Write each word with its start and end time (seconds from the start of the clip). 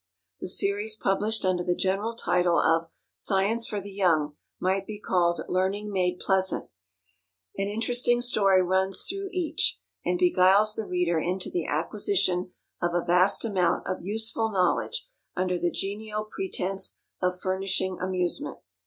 The 0.39 0.47
series 0.47 0.95
published 0.95 1.45
under 1.45 1.63
the 1.63 1.75
general 1.75 2.15
title 2.15 2.59
of 2.59 2.87
"Science 3.13 3.67
for 3.67 3.79
the 3.79 3.91
Young" 3.91 4.35
might 4.59 4.87
be 4.87 4.99
called 4.99 5.41
"Learning 5.47 5.91
made 5.93 6.17
Pleasant." 6.19 6.71
An 7.55 7.67
interesting 7.67 8.19
story 8.19 8.63
runs 8.63 9.05
through 9.07 9.29
each, 9.31 9.79
and 10.03 10.17
beguiles 10.17 10.73
the 10.73 10.87
reader 10.87 11.19
into 11.19 11.51
the 11.51 11.67
acquisition 11.67 12.51
of 12.81 12.95
a 12.95 13.05
vast 13.05 13.45
amount 13.45 13.85
of 13.85 14.01
useful 14.01 14.49
knowledge 14.51 15.07
under 15.35 15.59
the 15.59 15.69
genial 15.69 16.23
pretence 16.25 16.97
of 17.21 17.39
furnishing 17.39 17.99
amusement. 18.01 18.57